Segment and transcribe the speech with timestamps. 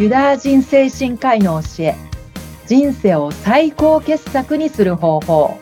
[0.00, 1.94] ユダヤ人精神科医の教え
[2.66, 5.58] 人生を最高傑作にする方法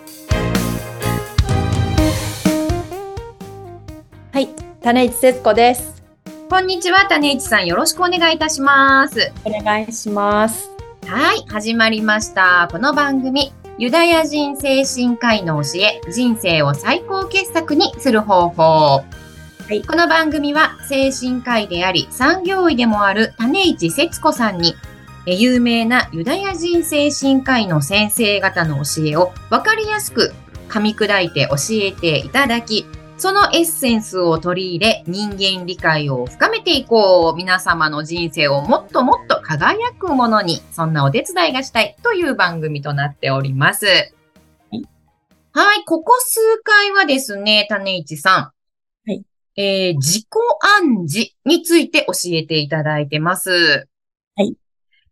[4.30, 4.48] はい
[4.80, 6.00] 種市節子です
[6.48, 7.66] こんにちは、種市さん。
[7.66, 9.32] よろしくお願いいたします。
[9.44, 10.70] お願いします
[11.06, 12.68] はい、始まりました。
[12.72, 19.04] この番組、ユダヤ人精神科医の教え、人生を最高傑作にする方法。
[19.74, 24.74] いこの番組は、精神科医であり、産業医でもある種市節子さんに、
[25.26, 30.32] え有名なユダヤ人精神科医の先生方の教えを分かりやすく
[30.70, 32.86] 噛み砕いて教えていただき、
[33.18, 37.36] そのエッセンスを取り入れ、人間理解を深めていこう。
[37.36, 43.86] 皆様の人生をもっともっと輝くものに、そんなお手伝いがしたいという番組となっております。
[45.52, 48.57] はい、ここ数回はですね、種市さん。
[49.58, 49.88] はい。
[49.88, 50.24] えー自己
[50.82, 53.50] 暗示について教えていただいてます。
[54.36, 54.54] はい。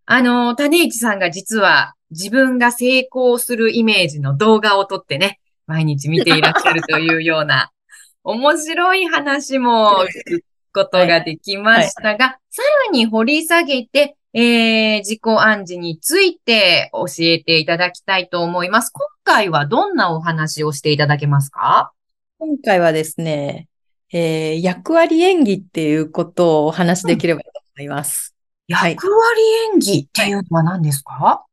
[0.07, 7.73] あの、種市さんが実は自分が成功するイメージの動画を撮ってね、毎日見ていらっしゃるというような、
[8.23, 18.91] 面白い話も聞くことができましたが、さらに掘り下げて、えー、自己暗示について教えていただきたいと思います。
[18.91, 21.93] 今回はどんなお話をしていただけますか？
[22.39, 23.69] 今回はですね、
[24.13, 28.35] えー役割演技っていうことをお話しできればと思います。
[28.71, 29.43] はい役割
[29.75, 31.45] 演技っていうのは何ですか、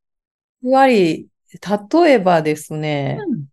[0.61, 1.27] 役割、
[2.03, 3.45] 例えばですね、うん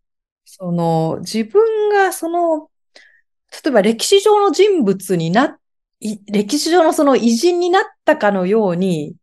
[0.45, 2.70] その、自分がその、
[3.65, 5.59] 例えば歴史上の人物にな、
[6.01, 9.14] い歴史上のその偉人になったかのように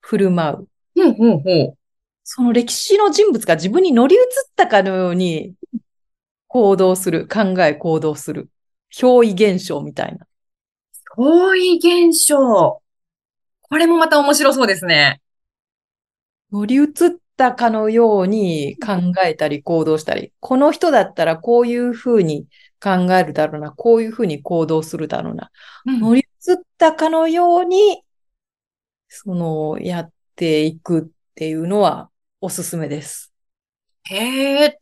[0.00, 1.02] 振る舞う。
[1.02, 1.78] ほうほうほう。
[2.24, 4.22] その歴史の人物が自分に乗り移っ
[4.56, 5.54] たかのように
[6.48, 7.28] 行動する。
[7.28, 8.50] 考え行動する。
[8.92, 10.26] 憑依現象みたいな。
[11.16, 12.80] 憑依現象。
[13.62, 15.20] これもまた面白そうですね。
[16.50, 16.86] 乗り移っ
[17.36, 22.46] たかのように考えたり行動したり、この人だったらこういうふうに
[22.82, 25.50] 考えるだろうな、こういうふうに行動するだろうな。
[25.86, 28.02] うん乗り移ったかのように、
[29.08, 31.04] その、やっていくっ
[31.34, 32.10] ていうのは
[32.40, 33.32] おすすめです。
[34.04, 34.76] へえ、例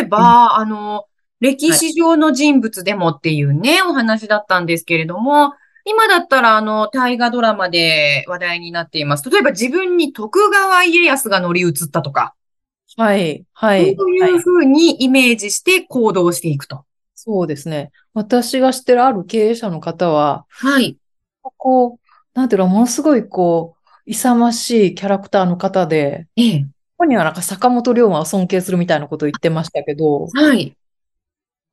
[0.00, 1.06] えば、あの、
[1.40, 5.52] 歴史上の人物でもっていうね、お話だったんですけれども、
[5.84, 9.30] 今だったら、あの、大河ドラマで話題になっています。
[9.30, 12.34] 例えば自分に徳川家康が乗り移ったとか、
[12.96, 13.90] はい、はそうい。
[13.90, 13.94] い
[14.32, 16.84] うふうにイメージして行動していくと。
[17.14, 17.92] そうですね。
[18.14, 20.96] 私が知ってるある経営者の方は、はい。
[21.56, 23.76] こう、なんていうの、ものすごいこ
[24.06, 26.60] う、勇ましいキャラクターの方で、ええ。
[26.60, 26.68] こ
[26.98, 30.76] こにはなんか坂本龍馬を尊敬するみたいなことを言ってましたけど、はい。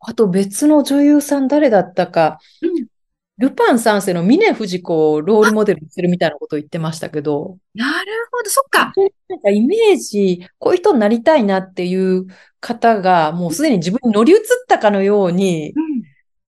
[0.06, 2.94] あと別の女優さん誰だったか、うん
[3.38, 8.94] ルパン三世の峰不二子をロールモデルにしてるみたいなことを言ってましたけど、なるほど、そっか。
[9.28, 12.28] なんかイメージ、こういう人になりたいなっていう
[12.60, 16.04] 方が、もうすでに自分に乗り移ったかのように、うん。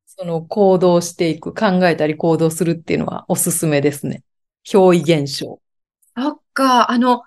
[0.06, 4.24] その行動していく、考えたり行動するっていうのはおすすめですね。
[4.66, 5.60] 憑依現象。
[6.16, 7.24] そっか、あの、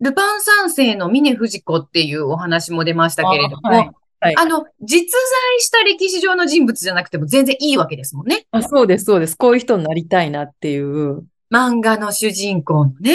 [0.00, 3.90] ルパン三世の峰不二子っていうお話も出ましたけれども、あはい
[4.20, 8.46] はいあの、実在した歴史上の人物じゃなくても全然いいわけですもんね。
[8.50, 9.36] あ、そうです、そうです。
[9.36, 11.24] こういう人になりたいなっていう。
[11.52, 13.14] 漫画の主人公のね。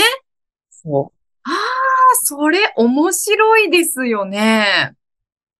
[0.69, 1.24] そう。
[1.44, 1.56] ああ、
[2.24, 4.94] それ面白いですよね。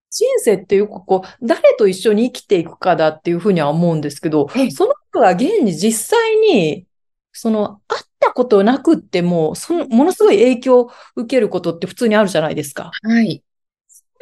[0.10, 6.86] 人生っていうか、こう、誰と一緒に生きていくかだっていうふうには思うんですけどええ、その人が現に実際に、
[7.32, 12.92] その、会ったことなくっても、その、ものすごい影響を受けることって普通にあるじゃないですか。
[13.02, 13.44] はい。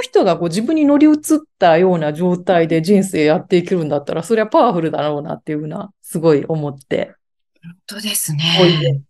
[0.02, 1.16] の人がこう自分に乗り移っ
[1.60, 7.14] たような状態で人生やっていけるんだったら、それはパワフルだろうなっていうふうな、すごい思って。
[7.64, 9.04] 本当ですね。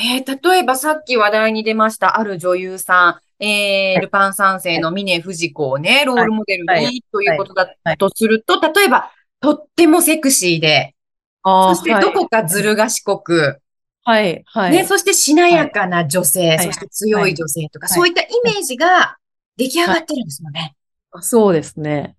[0.00, 6.86] えー、例えばさっき話題に出ましたある女優さん、えー、ルパン三世の峰不二子をね、ロールモデルはい。
[6.86, 9.10] にということだはいとすると、例えば、
[9.40, 10.94] とってもセクシーで、
[11.42, 13.60] あそしてどこかずる賢く、
[14.04, 14.72] はい、はい。
[14.72, 16.58] ね、そしてしなやかな女性、はい。
[16.60, 17.94] そして強い女性とか、はい。
[17.94, 19.18] そういったイメージが
[19.58, 20.74] 出来上がってるんですよね。
[21.20, 22.16] そうですね。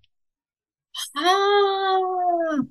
[1.14, 2.62] ああ、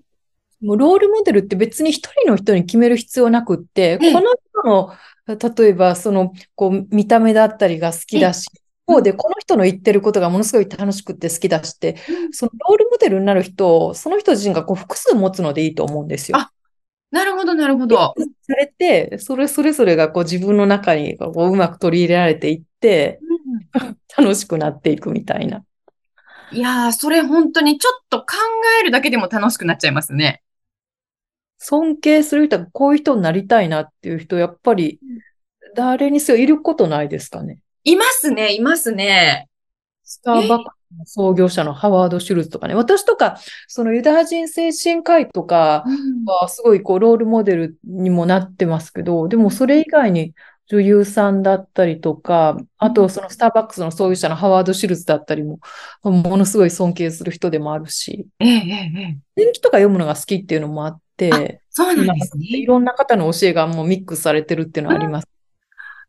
[0.61, 4.93] もうロールモデルって別に一人の人に決める必要なくって、ええこの人の、
[5.27, 11.97] 例えばその、こう、見た目だったりが好きだし、一方でこの人の言ってることがものすごい楽しくって好きだしって、
[12.31, 16.37] そのロールモデルになる人を、その人自身がこう複数持つのでいいと思うんですよ。
[16.37, 16.51] あ
[17.11, 18.13] なるほど、なるほど。
[18.47, 23.19] されて、それ、それぞれがこう自分の中にこううまく取り入れられていって、
[24.17, 25.63] 楽しくなっていくみたいな。
[26.51, 28.25] いやー、それ本当にちょっと考
[28.81, 30.41] えるだけでも楽しくなっちゃいますね。
[31.59, 34.99] 尊敬する人はこういう人になりたいなっていう人、やっぱり
[35.75, 37.59] 誰にせよいることないですかね。
[37.83, 39.49] いますね、いますね。
[40.03, 42.73] スターバックスの創業者のハワード・シュルツとかね。
[42.73, 45.83] 私とか、そのユダヤ人精神科医とか
[46.25, 50.33] はすごいこうロールモデルにもなってますけど、でもそれ以外に
[50.69, 55.59] 女優さんだったりとか、あとそのスターバックスの創業者のハワード・シュルツだったりも、
[56.03, 59.17] ものすごい尊敬する人でもあるし、ええ、ええ。
[59.35, 62.45] 伝記とか読むのが好きっていうのもあって、そうなんですね。
[62.45, 65.27] いろんな方の教えがもうミックスされてるっていうのはあります。
[65.31, 65.39] うん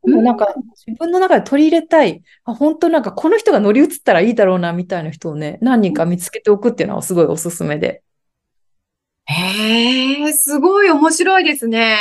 [0.03, 0.55] でもなんか
[0.87, 8.03] 自分の中で取り入れたい、あ本当なんかこの人が乗り移ったらいいだろうなみたいな人をね、何人か見つけておくっていうのはすごいおすすめで。
[9.27, 11.99] へえ、すごい面白いですね。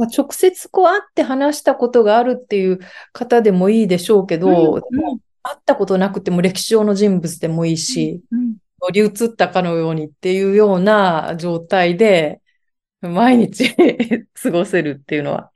[0.00, 2.80] まあ、直接こう会って話したことがあるっていう
[3.12, 12.40] 方でもいいでしょうけど、うんでも会ったことなくても歴史上の人物でもいいし、うん乗り移ったかのようにっていうような状態で、
[13.02, 13.74] 毎日
[14.42, 15.50] 過ごせるっていうのは、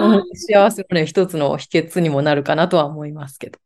[0.00, 3.58] うん幸せのね、一つの秘訣にもなるかなとは思いますけど。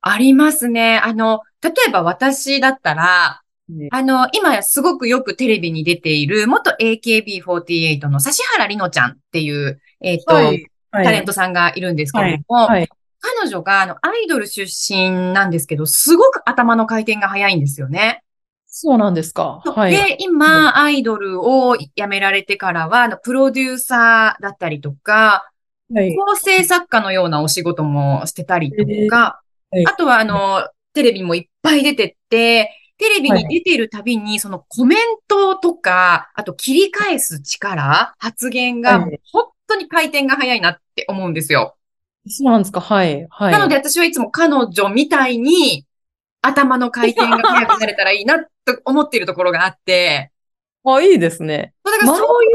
[0.00, 0.98] ありますね。
[1.04, 3.47] あの、例えば私だったら、ね
[3.90, 12.88] あの、今すごくよくテレビに出ている元 AKB48 の指原莉乃ちゃんっていう、えっと、はいタレントさんがいるんですけれども、はい。
[13.20, 18.22] 彼女があのアイドル出身なんですけど、すごく頭の回転が早いんですよね。
[18.66, 19.60] そうなんですか。
[19.64, 19.92] はい。
[19.92, 25.50] で、今、アイドルを辞められてからは、あの、プロデューサーだったりとか、
[25.92, 26.14] はい。
[26.14, 29.40] 構成作家のようなお仕事もしてたりとか、
[29.86, 34.98] あとはあの、テレビもいっぱい出てって、テレビに出ているたびに、そのコメン
[35.28, 41.76] トとか、あと切り返す力、発言がはい本当に回転が早いなって思うんですよ。
[42.26, 42.80] そうなんですか？
[42.80, 43.26] はい。
[43.30, 43.52] はい。
[43.52, 45.86] なので私はいつも彼女みたいに
[46.40, 48.48] 頭の回転が速くなれたらいいなと
[48.84, 50.32] 思っているところがあって、
[50.84, 51.74] あ、いいですね。
[51.84, 52.48] だからそうい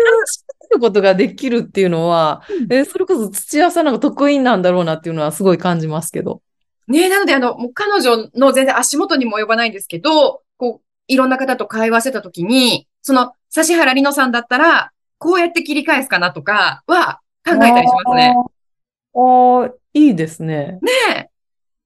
[0.75, 6.41] うことができるっていうのは、うんえーそれこそ土屋さんなんか得意なんだろうなっていうのはすごい感じますけど。
[6.87, 18.33] ね、なので、あの、もう彼女の全然足元にも及ばないんですけど、こう、いろんな方と会話してたときに、その、指原莉乃さんだったら、こうやって切り返すかなとかは考えたりしますね。
[18.35, 20.79] あーあー、いいですね。
[20.81, 21.29] ねえ。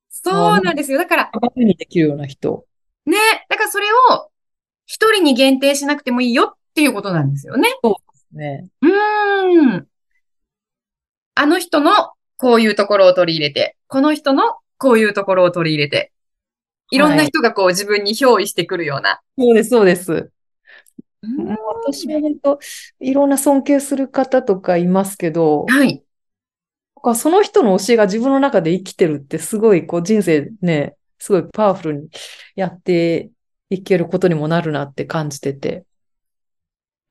[0.09, 0.97] そうなんですよ。
[0.97, 2.65] だから、楽にできるような人。
[3.05, 3.17] ね、
[3.49, 4.29] だからそれを
[4.85, 7.69] 一人に限定しなくてもいいよっていうことなんですよね。
[8.31, 8.67] ね。
[8.81, 9.87] うーん。
[11.35, 11.91] あの人の
[12.37, 16.11] こういうところを取り入れて、この人のこういうところを取り入れて、
[16.91, 19.19] いろんな人がこう自分に憑依してくるような。
[19.37, 20.31] そうです、そうです。
[21.21, 22.59] うん私も本当、
[22.99, 26.03] いろんな尊敬する方とかいますけど、はい。
[27.15, 32.09] その人の教えが自分の中で生きてるってすごいこう人生ね、すごいパワフルに
[32.55, 33.29] やって
[33.69, 35.85] いけることにもなるなって感じてて。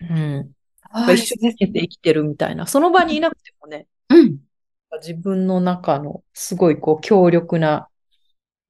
[0.00, 0.50] うん。
[0.90, 2.66] はい一緒に生きてるみたいな。
[2.66, 4.38] その場にいなくてもね、うん。
[5.00, 7.88] 自分の中のすごいこう強力な、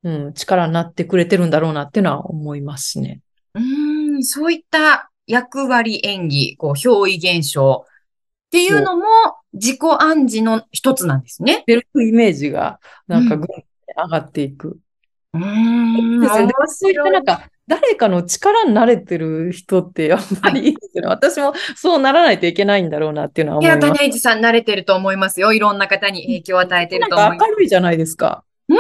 [0.02, 3.20] うん、力になってくれてるんだろうなっていうのは思いますしね。
[3.54, 9.04] うーん、そういった役割演技、こう、憑依現象っていうのも
[9.52, 11.64] 自己暗示の一つなんですね。
[11.66, 13.66] セルフイメージがなんかうんぐんって
[13.96, 14.78] 上がっていく。
[15.34, 21.08] うーん、そういったなんか、誰かの力になれてる人ってやっぱりいいですよね。
[21.08, 23.98] 私もそうならないといけないんだろうなっていうのはい思や、います。
[23.98, 25.52] 種市さん慣れてると思いますよ。
[25.52, 27.38] いろんな方に影響を与えてると思います。
[27.38, 28.44] か明るいじゃないですか。
[28.68, 28.74] ん？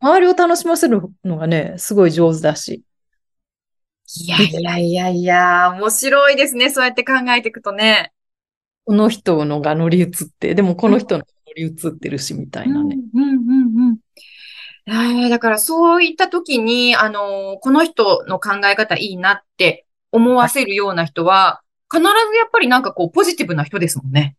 [0.00, 2.82] 周りを楽しませるのがね、すごい上手だし。
[4.16, 6.70] いやいやいやいや、面白いですね。
[6.70, 8.12] そうやって考えていくとね。
[8.84, 12.98] この人のが乗り移って、でもこの人のが乗り移ってるし、みたいなね。
[13.14, 13.98] うんうんうんうん
[14.86, 24.36] えーだからそういった時に、あのーこの人の考え方いいなって思わせるような人は、必ずやっぱりなんかこうポジティブな人ですもんね。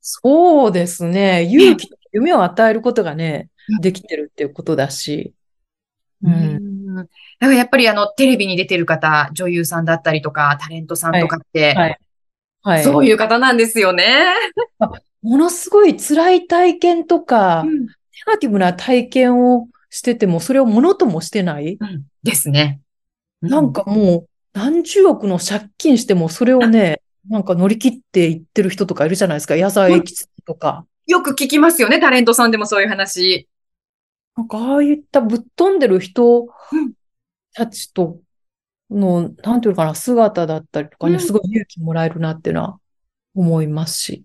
[0.00, 1.44] そうですね。
[1.44, 5.34] 勇気と夢を与えることがねうん、できてるっていうことだし。
[6.22, 6.28] う。
[6.28, 6.96] うんん。
[6.96, 7.08] だか
[7.40, 11.98] らやっぱりあの、テレビに出てる方、女優さんだったりとか、タレントさんとかって、はい
[12.62, 12.82] はい。
[12.82, 14.34] そういう方なんですよね。
[15.22, 17.86] ものすごい辛い体験とか、ネうん
[18.26, 21.76] ガティブな体験をしてても、それをものともしてない？
[21.80, 22.80] うんですね。
[23.40, 29.54] なんかもう、何十億の借金しても、それをね、なんか乗り切っていってる人とかいるじゃないですか。
[29.54, 30.84] 矢沢永吉とか。
[31.06, 33.48] よく聞きますよね、タレントさんでもそういう話。
[34.36, 36.46] なんか、ああいったぶっ飛んでる人う
[36.80, 36.92] ん
[37.52, 38.18] たちと
[38.90, 42.80] の、なんていうのかな、姿だったりとかね、うんすごい勇気もらえるなっていうのは
[43.36, 44.24] 思いますし。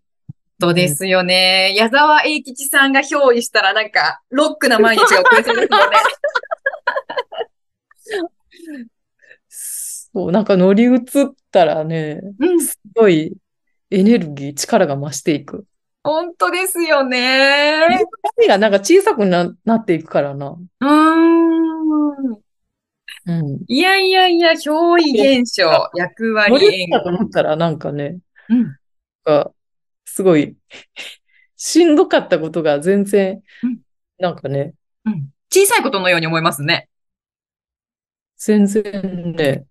[0.60, 1.74] そうですよね。
[1.76, 5.98] 矢沢永吉さんが憑依したらなんか、ロックな毎日が送れそうですよね。
[10.12, 11.00] そう、なんか乗り移っ
[11.50, 12.62] ったらね、うん。
[12.62, 13.36] すごい
[13.90, 15.66] エネルギー、力が増していく。
[16.04, 17.82] 本当ですよね。
[18.38, 20.58] 髪がなんか小さくな、なっていくからな。
[20.80, 22.40] うーん。
[23.26, 23.60] うん。
[23.68, 25.64] いやいやいや、憑依現象、
[25.96, 28.64] 役割乗り演だと思ったらなんかね、うん。
[28.64, 28.76] なん
[29.26, 29.52] か
[30.14, 30.58] すごい、
[31.56, 33.80] しんどかったことが全然うん、
[34.18, 34.74] なんかね、
[35.06, 35.30] うん。
[35.52, 36.90] 小さいことのように思いますね。
[38.38, 39.66] 全然ね、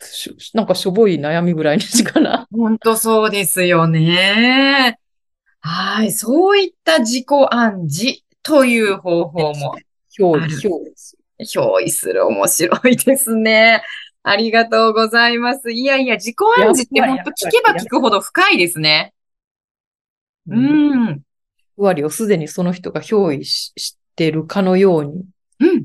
[0.00, 2.48] しなんかしょぼい悩みぐらいにしかな。
[2.50, 4.98] 本当そうですよね。
[5.60, 6.12] はい。
[6.12, 9.86] そういった自己暗示という方法もある
[10.18, 10.48] 憑依
[10.84, 11.16] です。
[11.40, 13.82] 憑依する面白いですね。
[14.24, 15.70] ありがとうございます。
[15.70, 19.12] いやいや、自己暗示って本当聞けば聞くほど深いですね。
[20.48, 21.04] ううん。
[21.10, 21.20] ん。
[21.76, 25.24] ふわりをすでにその人が憑依ししてるかのように
[25.60, 25.84] うん。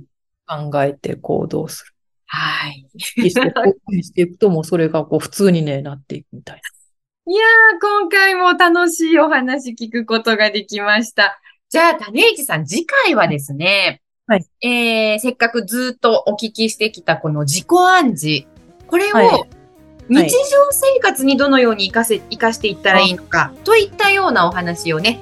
[0.72, 1.94] 考えて行動する。
[2.28, 2.88] はい。
[2.94, 6.62] 意識していくと、もうそれがこう普通にね、なっていくみたい
[7.28, 11.40] いやー、今回も楽しいお話聞くことができました。
[11.70, 18.48] じゃあ、種市さん、次回はですね、はいえー、せっかくずっとお聞きしてきたこの自己暗示、
[18.86, 19.60] これをはい
[20.10, 25.20] 日常生活にどのように活かせ、活かしていったらいいのか、といったようなお話をね、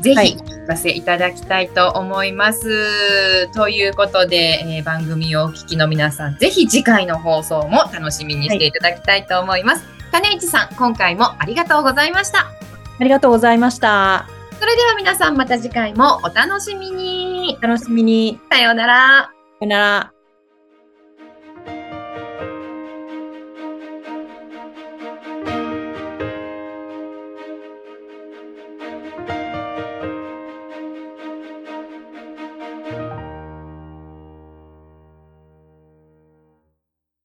[0.00, 3.52] ぜはいひ聞かせいただきたいと思います。
[3.52, 9.84] ということで、えー番組をお聞きの皆さん、ぜひ次回の放送も楽しみにしていただきたいと思います。
[10.12, 12.44] 種市さん、今回もありがとうございました。
[12.44, 12.50] な。
[13.00, 14.37] ありがとうございました。
[14.58, 17.56] それでは皆さんまた次回もお楽しみに。
[17.60, 18.40] 楽しみに。
[18.50, 19.22] さようなら。
[19.22, 20.17] さよなら。